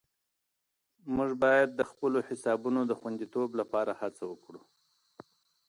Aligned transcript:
موږ 1.15 1.31
باید 1.43 1.69
د 1.73 1.81
خپلو 1.91 2.19
حسابونو 2.27 2.81
د 2.85 2.91
خوندیتوب 2.99 3.49
لپاره 3.59 3.91
هڅه 4.01 4.23
وکړو. 4.31 4.61